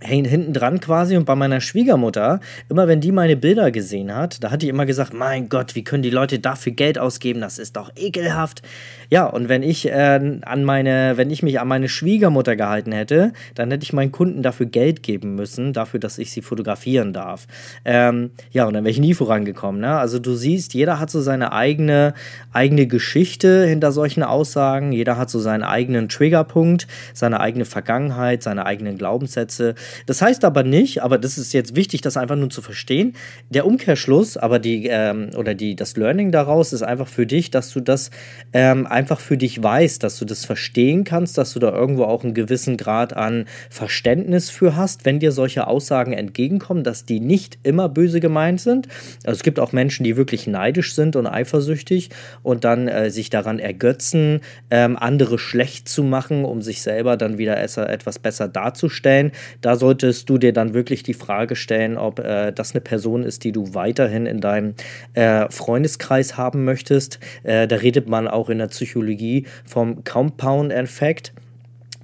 hinten 0.00 0.52
dran 0.52 0.80
quasi 0.80 1.16
und 1.16 1.24
bei 1.24 1.34
meiner 1.34 1.60
Schwiegermutter, 1.60 2.40
immer 2.68 2.86
wenn 2.86 3.00
die 3.00 3.12
meine 3.12 3.36
Bilder 3.36 3.70
gesehen 3.70 4.14
hat, 4.14 4.44
da 4.44 4.50
hat 4.50 4.60
die 4.62 4.68
immer 4.68 4.84
gesagt, 4.84 5.14
mein 5.14 5.48
Gott, 5.48 5.74
wie 5.74 5.84
können 5.84 6.02
die 6.02 6.10
Leute 6.10 6.38
dafür 6.38 6.72
Geld 6.72 6.98
ausgeben, 6.98 7.40
das 7.40 7.58
ist 7.58 7.76
doch 7.76 7.90
ekelhaft. 7.96 8.62
Ja, 9.08 9.26
und 9.26 9.48
wenn 9.48 9.62
ich 9.62 9.88
äh, 9.88 10.38
an 10.42 10.64
meine, 10.64 11.16
wenn 11.16 11.30
ich 11.30 11.42
mich 11.42 11.60
an 11.60 11.68
meine 11.68 11.88
Schwiegermutter 11.88 12.56
gehalten 12.56 12.92
hätte, 12.92 13.32
dann 13.54 13.70
hätte 13.70 13.84
ich 13.84 13.92
meinen 13.92 14.12
Kunden 14.12 14.42
dafür 14.42 14.66
Geld 14.66 15.02
geben 15.02 15.34
müssen, 15.34 15.72
dafür, 15.72 16.00
dass 16.00 16.18
ich 16.18 16.30
sie 16.30 16.42
fotografieren 16.42 17.12
darf. 17.12 17.46
Ähm, 17.84 18.30
ja, 18.50 18.66
und 18.66 18.74
dann 18.74 18.84
wäre 18.84 18.90
ich 18.90 19.00
nie 19.00 19.14
vorangekommen. 19.14 19.80
Ne? 19.80 19.96
Also 19.96 20.18
du 20.18 20.34
siehst, 20.34 20.74
jeder 20.74 20.98
hat 20.98 21.10
so 21.10 21.20
seine 21.20 21.52
eigene, 21.52 22.14
eigene 22.52 22.86
Geschichte 22.86 23.64
hinter 23.64 23.92
solchen 23.92 24.22
Aussagen, 24.22 24.92
jeder 24.92 25.16
hat 25.16 25.30
so 25.30 25.38
seinen 25.38 25.62
eigenen 25.62 26.08
Triggerpunkt, 26.08 26.86
seine 27.14 27.40
eigene 27.40 27.64
Vergangenheit, 27.64 28.42
seine 28.42 28.66
eigenen 28.66 28.98
Glaubenssätze. 28.98 29.74
Das 30.06 30.22
heißt 30.22 30.44
aber 30.44 30.62
nicht, 30.62 31.02
aber 31.02 31.18
das 31.18 31.38
ist 31.38 31.52
jetzt 31.52 31.76
wichtig, 31.76 32.00
das 32.00 32.16
einfach 32.16 32.36
nur 32.36 32.50
zu 32.50 32.62
verstehen. 32.62 33.14
Der 33.50 33.66
Umkehrschluss, 33.66 34.36
aber 34.36 34.58
die, 34.58 34.86
ähm, 34.86 35.30
oder 35.36 35.54
die, 35.54 35.76
das 35.76 35.96
Learning 35.96 36.32
daraus 36.32 36.72
ist 36.72 36.82
einfach 36.82 37.08
für 37.08 37.26
dich, 37.26 37.50
dass 37.50 37.70
du 37.72 37.80
das 37.80 38.10
ähm, 38.52 38.86
einfach 38.86 39.20
für 39.20 39.36
dich 39.36 39.62
weißt, 39.62 40.02
dass 40.02 40.18
du 40.18 40.24
das 40.24 40.44
verstehen 40.44 41.04
kannst, 41.04 41.38
dass 41.38 41.52
du 41.52 41.58
da 41.58 41.72
irgendwo 41.72 42.04
auch 42.04 42.24
einen 42.24 42.34
gewissen 42.34 42.76
Grad 42.76 43.14
an 43.14 43.46
Verständnis 43.70 44.50
für 44.50 44.76
hast, 44.76 45.04
wenn 45.04 45.20
dir 45.20 45.32
solche 45.32 45.66
Aussagen 45.66 46.12
entgegenkommen, 46.12 46.84
dass 46.84 47.04
die 47.04 47.20
nicht 47.20 47.58
immer 47.62 47.88
böse 47.88 48.20
gemeint 48.20 48.60
sind. 48.60 48.88
Also 49.24 49.38
es 49.38 49.42
gibt 49.42 49.60
auch 49.60 49.72
Menschen, 49.72 50.04
die 50.04 50.16
wirklich 50.16 50.46
neidisch 50.46 50.94
sind 50.94 51.16
und 51.16 51.26
eifersüchtig 51.26 52.10
und 52.42 52.64
dann 52.64 52.88
äh, 52.88 53.10
sich 53.10 53.30
daran 53.30 53.58
ergötzen, 53.58 54.40
ähm, 54.70 54.96
andere 54.96 55.38
schlecht 55.38 55.88
zu 55.88 56.02
machen, 56.02 56.44
um 56.44 56.62
sich 56.62 56.82
selber 56.82 57.16
dann 57.16 57.38
wieder 57.38 57.56
etwas 57.60 58.18
besser 58.18 58.48
darzustellen. 58.48 59.32
Da 59.60 59.75
solltest 59.76 60.28
du 60.28 60.38
dir 60.38 60.52
dann 60.52 60.74
wirklich 60.74 61.02
die 61.02 61.14
Frage 61.14 61.56
stellen, 61.56 61.96
ob 61.96 62.18
äh, 62.18 62.52
das 62.52 62.72
eine 62.72 62.80
Person 62.80 63.22
ist, 63.22 63.44
die 63.44 63.52
du 63.52 63.74
weiterhin 63.74 64.26
in 64.26 64.40
deinem 64.40 64.74
äh, 65.14 65.48
Freundeskreis 65.50 66.36
haben 66.36 66.64
möchtest. 66.64 67.18
Äh, 67.42 67.68
da 67.68 67.76
redet 67.76 68.08
man 68.08 68.28
auch 68.28 68.48
in 68.48 68.58
der 68.58 68.68
Psychologie 68.68 69.46
vom 69.64 70.04
Compound-Effekt 70.04 71.32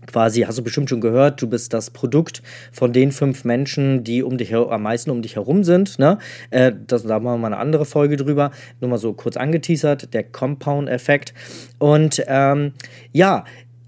quasi, 0.06 0.42
hast 0.42 0.58
du 0.58 0.62
bestimmt 0.62 0.90
schon 0.90 1.00
gehört, 1.00 1.40
du 1.40 1.48
bist 1.48 1.72
das 1.72 1.90
Produkt 1.90 2.42
von 2.70 2.92
den 2.92 3.12
fünf 3.12 3.44
Menschen, 3.44 4.04
die 4.04 4.22
um 4.22 4.36
dich 4.38 4.54
am 4.54 4.82
meisten 4.82 5.10
um 5.10 5.22
dich 5.22 5.36
herum 5.36 5.64
sind. 5.64 5.98
Ne? 5.98 6.18
Äh, 6.50 6.72
das, 6.86 7.04
da 7.04 7.18
machen 7.18 7.34
wir 7.34 7.38
mal 7.38 7.46
eine 7.48 7.58
andere 7.58 7.84
Folge 7.84 8.16
drüber. 8.16 8.50
Nur 8.80 8.90
mal 8.90 8.98
so 8.98 9.12
kurz 9.12 9.36
angeteasert, 9.36 10.12
der 10.12 10.24
Compound-Effekt. 10.24 11.34
Und 11.78 12.22
ähm, 12.26 12.72
ja, 13.12 13.44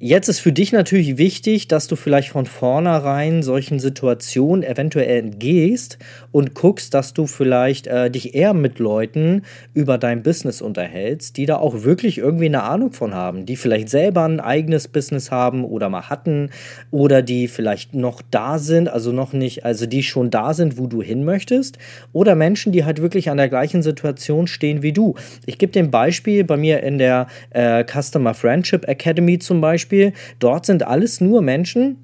Jetzt 0.07 0.29
ist 0.29 0.41
für 0.41 0.53
dich 0.53 0.71
natürlich 0.71 1.17
wichtig, 1.17 1.67
dass 1.67 1.87
du 1.87 1.97
vielleicht 1.97 2.29
von 2.29 2.45
vornherein 2.45 3.43
solchen 3.43 3.79
Situationen 3.79 4.63
eventuell 4.63 5.19
entgehst 5.19 5.97
und 6.31 6.53
guckst, 6.53 6.93
dass 6.93 7.15
du 7.15 7.27
vielleicht 7.27 7.87
äh, 7.87 8.11
dich 8.11 8.35
eher 8.35 8.53
mit 8.53 8.79
Leuten 8.79 9.45
über 9.73 9.97
dein 9.97 10.23
Business 10.23 10.61
unterhältst, 10.61 11.39
die 11.39 11.47
da 11.47 11.57
auch 11.57 11.85
wirklich 11.85 12.19
irgendwie 12.19 12.45
eine 12.45 12.65
Ahnung 12.65 12.93
von 12.93 13.15
haben, 13.15 13.47
die 13.47 13.57
vielleicht 13.57 13.89
selber 13.89 14.27
ein 14.27 14.41
eigenes 14.41 14.89
Business 14.89 15.31
haben 15.31 15.65
oder 15.65 15.89
mal 15.89 16.11
hatten 16.11 16.51
oder 16.91 17.23
die 17.23 17.49
vielleicht 17.49 17.95
noch 17.95 18.21
da 18.31 18.59
sind, 18.59 18.91
also 18.91 19.11
noch 19.11 19.33
nicht, 19.33 19.65
also 19.65 19.87
die 19.87 20.03
schon 20.03 20.31
da 20.31 20.53
sind, 20.53 20.77
wo 20.77 20.87
du 20.87 21.01
hin 21.01 21.25
möchtest 21.25 21.79
oder 22.13 22.35
Menschen, 22.35 22.73
die 22.73 22.85
halt 22.85 23.01
wirklich 23.01 23.31
an 23.31 23.39
der 23.39 23.49
gleichen 23.49 23.83
Situation 23.83 24.49
stehen 24.49 24.83
wie 24.83 24.93
du. 24.93 25.15
Ich 25.47 25.57
gebe 25.57 25.73
dir 25.73 25.83
ein 25.83 25.91
Beispiel 25.91 26.45
bei 26.45 26.59
mir 26.59 26.83
in 26.83 26.99
der 26.99 27.27
äh, 27.49 27.83
Customer 27.91 28.35
Friendship 28.35 28.87
Academy 28.87 29.39
zum 29.39 29.63
Beispiel 29.63 29.94
Beispiel, 29.95 30.13
dort 30.39 30.67
sind 30.67 30.83
alles 30.87 31.21
nur 31.21 31.43
Menschen, 31.43 31.99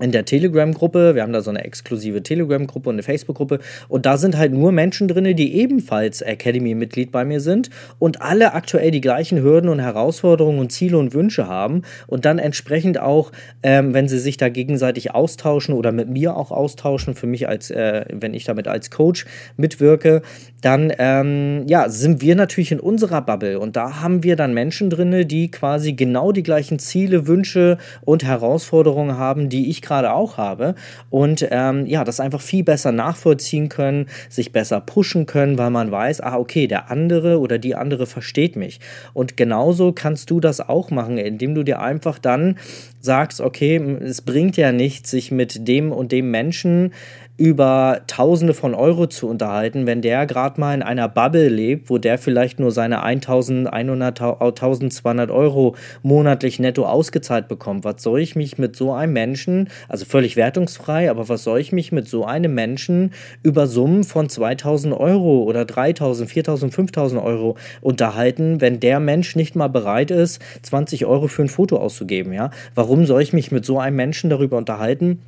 in 0.00 0.10
der 0.10 0.24
Telegram-Gruppe. 0.24 1.14
Wir 1.14 1.22
haben 1.22 1.32
da 1.32 1.40
so 1.40 1.50
eine 1.50 1.64
exklusive 1.64 2.22
Telegram-Gruppe 2.22 2.88
und 2.88 2.96
eine 2.96 3.04
Facebook-Gruppe. 3.04 3.60
Und 3.88 4.06
da 4.06 4.16
sind 4.16 4.36
halt 4.36 4.52
nur 4.52 4.72
Menschen 4.72 5.06
drin, 5.06 5.36
die 5.36 5.54
ebenfalls 5.54 6.20
Academy-Mitglied 6.20 7.12
bei 7.12 7.24
mir 7.24 7.40
sind 7.40 7.70
und 8.00 8.20
alle 8.20 8.54
aktuell 8.54 8.90
die 8.90 9.00
gleichen 9.00 9.40
Hürden 9.40 9.70
und 9.70 9.78
Herausforderungen 9.78 10.58
und 10.58 10.72
Ziele 10.72 10.98
und 10.98 11.14
Wünsche 11.14 11.46
haben. 11.46 11.82
Und 12.08 12.24
dann 12.24 12.40
entsprechend 12.40 12.98
auch, 12.98 13.30
ähm, 13.62 13.94
wenn 13.94 14.08
sie 14.08 14.18
sich 14.18 14.36
da 14.36 14.48
gegenseitig 14.48 15.14
austauschen 15.14 15.74
oder 15.74 15.92
mit 15.92 16.08
mir 16.08 16.36
auch 16.36 16.50
austauschen, 16.50 17.14
für 17.14 17.28
mich 17.28 17.46
als, 17.46 17.70
äh, 17.70 18.04
wenn 18.12 18.34
ich 18.34 18.44
damit 18.44 18.66
als 18.66 18.90
Coach 18.90 19.26
mitwirke, 19.56 20.22
dann 20.60 20.92
ähm, 20.98 21.64
ja, 21.68 21.88
sind 21.88 22.20
wir 22.20 22.34
natürlich 22.34 22.72
in 22.72 22.80
unserer 22.80 23.20
Bubble. 23.20 23.60
Und 23.60 23.76
da 23.76 24.00
haben 24.00 24.24
wir 24.24 24.34
dann 24.34 24.54
Menschen 24.54 24.90
drin, 24.90 25.28
die 25.28 25.50
quasi 25.50 25.92
genau 25.92 26.32
die 26.32 26.42
gleichen 26.42 26.80
Ziele, 26.80 27.28
Wünsche 27.28 27.78
und 28.04 28.24
Herausforderungen 28.24 29.18
haben, 29.18 29.48
die 29.48 29.70
ich 29.70 29.83
gerade 29.84 30.12
auch 30.12 30.36
habe 30.38 30.74
und 31.10 31.46
ähm, 31.50 31.86
ja, 31.86 32.04
das 32.04 32.20
einfach 32.20 32.40
viel 32.40 32.64
besser 32.64 32.92
nachvollziehen 32.92 33.68
können, 33.68 34.06
sich 34.28 34.52
besser 34.52 34.80
pushen 34.80 35.26
können, 35.26 35.58
weil 35.58 35.70
man 35.70 35.90
weiß, 35.90 36.20
ah, 36.20 36.36
okay, 36.36 36.66
der 36.66 36.90
andere 36.90 37.38
oder 37.38 37.58
die 37.58 37.74
andere 37.74 38.06
versteht 38.06 38.56
mich. 38.56 38.80
Und 39.12 39.36
genauso 39.36 39.92
kannst 39.92 40.30
du 40.30 40.40
das 40.40 40.60
auch 40.60 40.90
machen, 40.90 41.18
indem 41.18 41.54
du 41.54 41.62
dir 41.62 41.80
einfach 41.80 42.18
dann 42.18 42.58
sagst, 43.00 43.40
okay, 43.40 43.76
es 44.02 44.22
bringt 44.22 44.56
ja 44.56 44.72
nichts, 44.72 45.10
sich 45.10 45.30
mit 45.30 45.68
dem 45.68 45.92
und 45.92 46.10
dem 46.10 46.30
Menschen 46.30 46.92
über 47.36 48.02
Tausende 48.06 48.54
von 48.54 48.74
Euro 48.74 49.08
zu 49.08 49.28
unterhalten, 49.28 49.86
wenn 49.86 50.02
der 50.02 50.24
gerade 50.26 50.60
mal 50.60 50.72
in 50.72 50.82
einer 50.82 51.08
Bubble 51.08 51.48
lebt, 51.48 51.90
wo 51.90 51.98
der 51.98 52.16
vielleicht 52.16 52.60
nur 52.60 52.70
seine 52.70 53.02
1100, 53.02 54.20
1200 54.20 55.30
Euro 55.32 55.74
monatlich 56.02 56.60
netto 56.60 56.86
ausgezahlt 56.86 57.48
bekommt? 57.48 57.84
Was 57.84 58.02
soll 58.02 58.20
ich 58.20 58.36
mich 58.36 58.56
mit 58.58 58.76
so 58.76 58.92
einem 58.92 59.12
Menschen, 59.14 59.68
also 59.88 60.04
völlig 60.04 60.36
wertungsfrei, 60.36 61.10
aber 61.10 61.28
was 61.28 61.42
soll 61.42 61.58
ich 61.58 61.72
mich 61.72 61.90
mit 61.90 62.06
so 62.06 62.24
einem 62.24 62.54
Menschen 62.54 63.10
über 63.42 63.66
Summen 63.66 64.04
von 64.04 64.28
2000 64.28 64.94
Euro 64.94 65.42
oder 65.42 65.64
3000, 65.64 66.30
4000, 66.30 66.72
5000 66.72 67.20
Euro 67.20 67.56
unterhalten, 67.80 68.60
wenn 68.60 68.78
der 68.78 69.00
Mensch 69.00 69.34
nicht 69.34 69.56
mal 69.56 69.68
bereit 69.68 70.12
ist, 70.12 70.40
20 70.62 71.04
Euro 71.06 71.26
für 71.26 71.42
ein 71.42 71.48
Foto 71.48 71.78
auszugeben? 71.78 72.32
Ja? 72.32 72.50
Warum 72.76 73.06
soll 73.06 73.22
ich 73.22 73.32
mich 73.32 73.50
mit 73.50 73.64
so 73.64 73.80
einem 73.80 73.96
Menschen 73.96 74.30
darüber 74.30 74.56
unterhalten? 74.56 75.18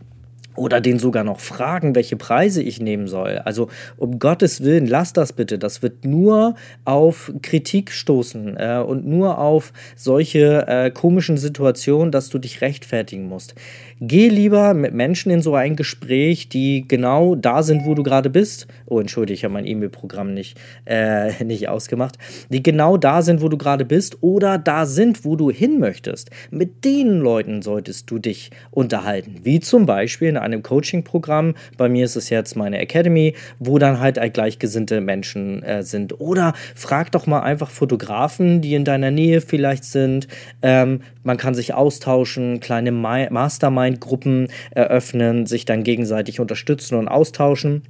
Oder 0.57 0.81
den 0.81 0.99
sogar 0.99 1.25
noch 1.25 1.41
fragen, 1.41 1.95
welche 1.95 2.17
Preise 2.17 2.63
ich 2.63 2.81
nehmen 2.81 3.09
soll. 3.09 3.39
Also 3.45 3.69
um 3.97 4.19
Gottes 4.19 4.63
Willen, 4.63 4.87
lass 4.87 5.13
das 5.13 5.33
bitte. 5.33 5.59
Das 5.59 5.83
wird 5.83 6.05
nur 6.05 6.55
auf 6.85 7.33
Kritik 7.43 7.93
stoßen 7.93 8.57
äh, 8.57 8.83
und 8.87 9.07
nur 9.07 9.39
auf 9.39 9.73
solche 9.97 10.67
äh, 10.67 10.91
komischen 10.91 11.37
Situationen, 11.37 12.13
dass 12.13 12.29
du 12.29 12.39
dich 12.39 12.61
rechtfertigen 12.61 13.29
musst. 13.29 13.55
Geh 13.99 14.29
lieber 14.29 14.75
mit 14.75 14.93
Menschen 14.93 15.31
in 15.31 15.41
so 15.41 15.55
ein 15.55 15.75
Gespräch, 15.75 16.51
die 16.51 16.87
genau 16.87 17.35
da 17.35 17.63
sind, 17.63 17.87
wo 17.87 17.95
du 17.95 18.03
gerade 18.03 18.29
bist. 18.29 18.67
Oh, 18.85 19.01
entschuldige, 19.01 19.35
ich 19.35 19.45
habe 19.45 19.55
mein 19.55 19.67
E-Mail-Programm 19.67 20.35
nicht, 20.35 20.59
äh, 20.85 21.43
nicht 21.43 21.71
ausgemacht. 21.71 22.19
Die 22.51 22.63
genau 22.63 22.99
da 22.99 23.23
sind, 23.23 23.41
wo 23.41 23.49
du 23.49 23.57
gerade 23.57 23.87
bist 23.87 24.23
oder 24.23 24.59
da 24.59 24.85
sind, 24.85 25.25
wo 25.25 25.35
du 25.35 25.51
hin 25.51 25.79
möchtest. 25.79 26.31
Mit 26.51 26.85
den 26.85 27.21
Leuten 27.21 27.63
solltest 27.63 28.11
du 28.11 28.19
dich 28.19 28.51
unterhalten. 28.71 29.37
Wie 29.45 29.61
zum 29.61 29.87
Beispiel 29.87 30.29
in 30.29 30.37
einem 30.37 30.63
Coaching-Programm. 30.63 31.55
Bei 31.79 31.89
mir 31.89 32.05
ist 32.05 32.17
es 32.17 32.29
jetzt 32.29 32.55
meine 32.55 32.79
Academy, 32.79 33.35
wo 33.59 33.79
dann 33.79 33.99
halt 33.99 34.19
gleichgesinnte 34.35 35.01
Menschen 35.01 35.63
äh, 35.63 35.83
sind. 35.83 36.21
Oder 36.21 36.53
frag 36.75 37.13
doch 37.13 37.27
mal 37.27 37.41
einfach 37.41 37.71
Fotografen, 37.71 38.61
die 38.61 38.75
in 38.75 38.85
deiner 38.85 39.11
Nähe 39.11 39.41
vielleicht 39.41 39.85
sind. 39.85 40.29
Ähm, 40.61 41.01
man 41.27 41.37
kann 41.37 41.55
sich 41.55 41.75
austauschen, 41.75 42.61
kleine 42.61 42.93
Mastermind-Gruppen 42.93 44.49
eröffnen, 44.71 45.47
sich 45.47 45.65
dann 45.65 45.83
gegenseitig 45.83 46.39
unterstützen 46.39 46.95
und 46.95 47.09
austauschen. 47.09 47.83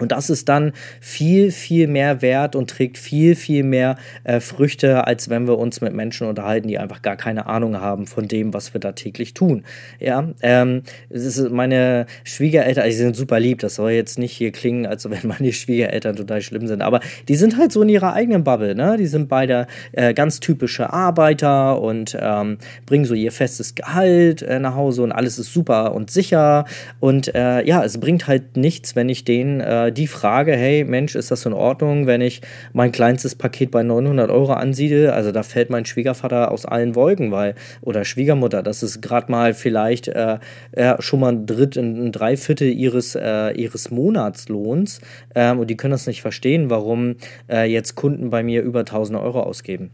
Und 0.00 0.10
das 0.10 0.28
ist 0.28 0.48
dann 0.48 0.72
viel, 1.00 1.52
viel 1.52 1.86
mehr 1.86 2.20
wert 2.20 2.56
und 2.56 2.68
trägt 2.68 2.98
viel, 2.98 3.36
viel 3.36 3.62
mehr 3.62 3.96
äh, 4.24 4.40
Früchte, 4.40 5.06
als 5.06 5.30
wenn 5.30 5.46
wir 5.46 5.56
uns 5.56 5.80
mit 5.80 5.92
Menschen 5.92 6.26
unterhalten, 6.26 6.66
die 6.66 6.78
einfach 6.78 7.00
gar 7.00 7.16
keine 7.16 7.46
Ahnung 7.46 7.80
haben 7.80 8.06
von 8.08 8.26
dem, 8.26 8.52
was 8.52 8.74
wir 8.74 8.80
da 8.80 8.92
täglich 8.92 9.34
tun. 9.34 9.62
Ja, 10.00 10.28
ähm, 10.42 10.82
es 11.10 11.24
ist 11.24 11.50
meine 11.50 12.06
Schwiegereltern, 12.24 12.86
die 12.86 12.92
sind 12.92 13.14
super 13.14 13.38
lieb, 13.38 13.60
das 13.60 13.76
soll 13.76 13.92
jetzt 13.92 14.18
nicht 14.18 14.32
hier 14.32 14.50
klingen, 14.50 14.84
als 14.84 15.08
wenn 15.08 15.28
meine 15.28 15.52
Schwiegereltern 15.52 16.16
total 16.16 16.42
schlimm 16.42 16.66
sind, 16.66 16.82
aber 16.82 16.98
die 17.28 17.36
sind 17.36 17.56
halt 17.56 17.70
so 17.70 17.82
in 17.82 17.88
ihrer 17.88 18.14
eigenen 18.14 18.42
Bubble, 18.42 18.74
ne? 18.74 18.96
Die 18.98 19.06
sind 19.06 19.28
beide 19.28 19.68
äh, 19.92 20.12
ganz 20.12 20.40
typische 20.40 20.92
Arbeiter 20.92 21.80
und 21.80 22.16
ähm, 22.20 22.58
bringen 22.86 23.04
so 23.04 23.14
ihr 23.14 23.30
festes 23.30 23.76
Gehalt 23.76 24.42
äh, 24.42 24.58
nach 24.58 24.74
Hause 24.74 25.02
und 25.02 25.12
alles 25.12 25.38
ist 25.38 25.52
super 25.52 25.94
und 25.94 26.10
sicher. 26.10 26.64
Und 26.98 27.32
äh, 27.34 27.64
ja, 27.64 27.84
es 27.84 27.98
bringt 27.98 28.26
halt 28.26 28.56
nichts, 28.56 28.96
wenn 28.96 29.08
ich 29.08 29.24
denen 29.24 29.60
äh, 29.74 29.92
die 29.92 30.06
Frage, 30.06 30.52
hey 30.52 30.84
Mensch, 30.84 31.14
ist 31.14 31.30
das 31.30 31.46
in 31.46 31.52
Ordnung, 31.52 32.06
wenn 32.06 32.20
ich 32.20 32.40
mein 32.72 32.92
kleinstes 32.92 33.34
Paket 33.34 33.70
bei 33.70 33.82
900 33.82 34.30
Euro 34.30 34.52
ansiedle? 34.52 35.12
Also 35.12 35.32
da 35.32 35.42
fällt 35.42 35.70
mein 35.70 35.84
Schwiegervater 35.84 36.50
aus 36.50 36.66
allen 36.66 36.94
Wolken, 36.94 37.32
weil, 37.32 37.54
oder 37.80 38.04
Schwiegermutter, 38.04 38.62
das 38.62 38.82
ist 38.82 39.02
gerade 39.02 39.30
mal 39.30 39.54
vielleicht 39.54 40.08
äh, 40.08 40.38
ja, 40.76 41.00
schon 41.00 41.20
mal 41.20 41.32
ein 41.32 41.46
Dritt, 41.46 41.76
ein 41.76 42.12
Dreiviertel 42.12 42.68
ihres, 42.68 43.14
äh, 43.14 43.52
ihres 43.52 43.90
Monatslohns 43.90 45.00
ähm, 45.34 45.58
und 45.58 45.68
die 45.68 45.76
können 45.76 45.92
das 45.92 46.06
nicht 46.06 46.22
verstehen, 46.22 46.70
warum 46.70 47.16
äh, 47.50 47.70
jetzt 47.70 47.94
Kunden 47.94 48.30
bei 48.30 48.42
mir 48.42 48.62
über 48.62 48.80
1000 48.80 49.18
Euro 49.18 49.42
ausgeben. 49.42 49.90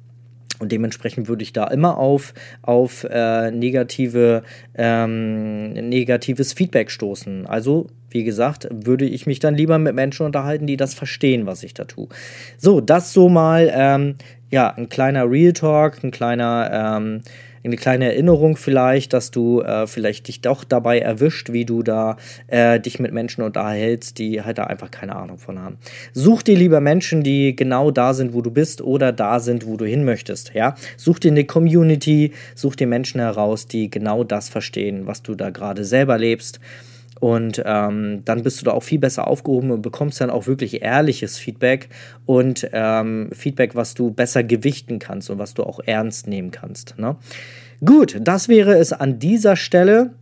Und 0.60 0.72
dementsprechend 0.72 1.26
würde 1.26 1.42
ich 1.42 1.54
da 1.54 1.66
immer 1.68 1.96
auf, 1.96 2.34
auf 2.60 3.04
äh, 3.04 3.50
negative, 3.50 4.42
ähm, 4.74 5.72
negatives 5.72 6.52
Feedback 6.52 6.90
stoßen. 6.90 7.46
Also, 7.46 7.86
wie 8.10 8.24
gesagt, 8.24 8.68
würde 8.70 9.06
ich 9.06 9.26
mich 9.26 9.38
dann 9.38 9.54
lieber 9.54 9.78
mit 9.78 9.94
Menschen 9.94 10.26
unterhalten, 10.26 10.66
die 10.66 10.76
das 10.76 10.94
verstehen, 10.94 11.46
was 11.46 11.62
ich 11.62 11.74
da 11.74 11.84
tue. 11.84 12.08
So, 12.58 12.80
das 12.80 13.12
so 13.12 13.28
mal, 13.28 13.70
ähm, 13.72 14.16
ja, 14.50 14.68
ein 14.74 14.88
kleiner 14.88 15.30
Real 15.30 15.52
Talk, 15.52 16.02
ein 16.02 16.10
kleiner, 16.10 16.96
ähm, 16.98 17.22
eine 17.62 17.76
kleine 17.76 18.06
Erinnerung 18.06 18.56
vielleicht, 18.56 19.12
dass 19.12 19.30
du 19.30 19.60
äh, 19.60 19.86
vielleicht 19.86 20.28
dich 20.28 20.40
doch 20.40 20.64
dabei 20.64 20.98
erwischt, 20.98 21.52
wie 21.52 21.64
du 21.64 21.82
da 21.82 22.16
äh, 22.46 22.80
dich 22.80 22.98
mit 22.98 23.12
Menschen 23.12 23.42
unterhältst, 23.42 24.18
die 24.18 24.42
halt 24.42 24.58
da 24.58 24.64
einfach 24.64 24.90
keine 24.90 25.14
Ahnung 25.14 25.38
von 25.38 25.58
haben. 25.58 25.76
Such 26.14 26.42
dir 26.42 26.56
lieber 26.56 26.80
Menschen, 26.80 27.22
die 27.22 27.54
genau 27.54 27.90
da 27.90 28.14
sind, 28.14 28.32
wo 28.32 28.40
du 28.40 28.50
bist 28.50 28.80
oder 28.80 29.12
da 29.12 29.40
sind, 29.40 29.66
wo 29.66 29.76
du 29.76 29.84
hin 29.84 30.04
möchtest. 30.04 30.54
Ja, 30.54 30.74
such 30.96 31.18
dir 31.18 31.32
eine 31.32 31.44
Community, 31.44 32.32
such 32.54 32.76
dir 32.76 32.86
Menschen 32.86 33.20
heraus, 33.20 33.66
die 33.66 33.90
genau 33.90 34.24
das 34.24 34.48
verstehen, 34.48 35.06
was 35.06 35.22
du 35.22 35.34
da 35.34 35.50
gerade 35.50 35.84
selber 35.84 36.16
lebst. 36.16 36.60
Und 37.20 37.62
ähm, 37.64 38.22
dann 38.24 38.42
bist 38.42 38.60
du 38.60 38.64
da 38.64 38.72
auch 38.72 38.82
viel 38.82 38.98
besser 38.98 39.28
aufgehoben 39.28 39.70
und 39.70 39.82
bekommst 39.82 40.20
dann 40.20 40.30
auch 40.30 40.46
wirklich 40.46 40.82
ehrliches 40.82 41.38
Feedback 41.38 41.90
und 42.24 42.68
ähm, 42.72 43.28
Feedback, 43.32 43.74
was 43.74 43.94
du 43.94 44.10
besser 44.10 44.42
gewichten 44.42 44.98
kannst 44.98 45.28
und 45.30 45.38
was 45.38 45.54
du 45.54 45.62
auch 45.62 45.80
ernst 45.84 46.26
nehmen 46.26 46.50
kannst. 46.50 46.98
Ne? 46.98 47.16
Gut, 47.84 48.18
das 48.20 48.48
wäre 48.48 48.78
es 48.78 48.92
an 48.92 49.18
dieser 49.18 49.56
Stelle. 49.56 50.14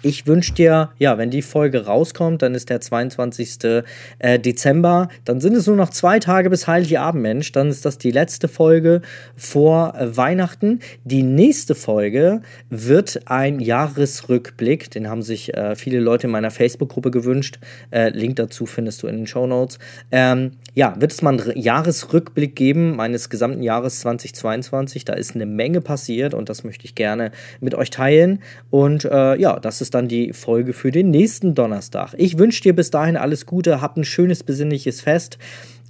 Ich 0.00 0.28
wünsche 0.28 0.54
dir, 0.54 0.90
ja, 0.98 1.18
wenn 1.18 1.30
die 1.30 1.42
Folge 1.42 1.86
rauskommt, 1.86 2.42
dann 2.42 2.54
ist 2.54 2.70
der 2.70 2.80
22. 2.80 3.84
Äh, 4.20 4.38
Dezember. 4.38 5.08
Dann 5.24 5.40
sind 5.40 5.56
es 5.56 5.66
nur 5.66 5.74
noch 5.74 5.90
zwei 5.90 6.20
Tage 6.20 6.50
bis 6.50 6.68
Heiligabend, 6.68 7.22
Mensch. 7.22 7.50
Dann 7.50 7.68
ist 7.68 7.84
das 7.84 7.98
die 7.98 8.12
letzte 8.12 8.46
Folge 8.46 9.02
vor 9.34 9.94
äh, 9.96 10.16
Weihnachten. 10.16 10.80
Die 11.02 11.24
nächste 11.24 11.74
Folge 11.74 12.42
wird 12.70 13.22
ein 13.26 13.58
Jahresrückblick. 13.58 14.90
Den 14.92 15.08
haben 15.08 15.22
sich 15.22 15.54
äh, 15.54 15.74
viele 15.74 15.98
Leute 15.98 16.28
in 16.28 16.32
meiner 16.32 16.52
Facebook-Gruppe 16.52 17.10
gewünscht. 17.10 17.58
Äh, 17.90 18.10
Link 18.10 18.36
dazu 18.36 18.66
findest 18.66 19.02
du 19.02 19.08
in 19.08 19.16
den 19.16 19.26
Show 19.26 19.48
Notes. 19.48 19.80
Ähm, 20.12 20.52
ja, 20.74 20.94
wird 21.00 21.10
es 21.10 21.22
mal 21.22 21.40
einen 21.40 21.60
Jahresrückblick 21.60 22.54
geben 22.54 22.94
meines 22.94 23.30
gesamten 23.30 23.64
Jahres 23.64 23.98
2022. 23.98 25.04
Da 25.04 25.14
ist 25.14 25.34
eine 25.34 25.46
Menge 25.46 25.80
passiert 25.80 26.34
und 26.34 26.48
das 26.48 26.62
möchte 26.62 26.84
ich 26.84 26.94
gerne 26.94 27.32
mit 27.60 27.74
euch 27.74 27.90
teilen. 27.90 28.40
Und 28.70 29.04
äh, 29.04 29.36
ja, 29.40 29.58
das 29.58 29.80
ist 29.80 29.87
ist 29.88 29.94
dann 29.94 30.06
die 30.06 30.34
Folge 30.34 30.74
für 30.74 30.90
den 30.90 31.10
nächsten 31.10 31.54
Donnerstag. 31.54 32.12
Ich 32.18 32.38
wünsche 32.38 32.62
dir 32.62 32.76
bis 32.76 32.90
dahin 32.90 33.16
alles 33.16 33.46
Gute, 33.46 33.80
hab 33.80 33.96
ein 33.96 34.04
schönes 34.04 34.42
besinnliches 34.42 35.00
Fest. 35.00 35.38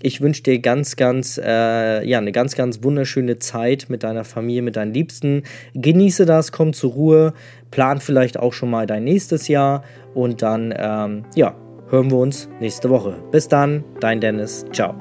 Ich 0.03 0.21
wünsche 0.21 0.45
dir 0.45 0.61
ganz, 0.61 0.95
ganz, 0.95 1.37
äh, 1.37 2.07
ja, 2.09 2.19
eine 2.19 2.31
ganz, 2.31 2.55
ganz 2.55 2.85
wunderschöne 2.85 3.41
Zeit 3.41 3.87
mit 3.89 4.05
deiner 4.05 4.23
Familie, 4.23 4.63
mit 4.63 4.77
deinen 4.77 4.95
Liebsten. 4.95 5.43
Genieße 5.75 6.27
das, 6.27 6.53
komm 6.53 6.75
zur 6.75 6.93
Ruhe, 6.93 7.35
plan 7.73 7.99
vielleicht 7.99 8.39
auch 8.39 8.53
schon 8.53 8.71
mal 8.71 8.87
dein 8.87 9.03
nächstes 9.03 9.49
Jahr 9.49 9.83
und 10.15 10.43
dann, 10.43 10.73
ähm, 10.79 11.25
ja, 11.35 11.57
hören 11.91 12.13
wir 12.13 12.19
uns 12.19 12.49
nächste 12.61 12.89
Woche. 12.89 13.17
Bis 13.33 13.49
dann, 13.49 13.83
dein 13.99 14.21
Dennis. 14.21 14.65
Ciao. 14.73 14.95